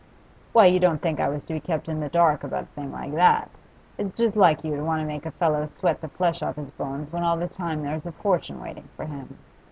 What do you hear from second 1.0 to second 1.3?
I